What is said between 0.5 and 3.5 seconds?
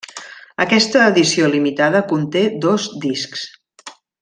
Aquesta Edició Limitada conté dos discs.